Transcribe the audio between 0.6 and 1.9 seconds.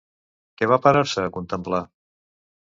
Què va parar-se a contemplar?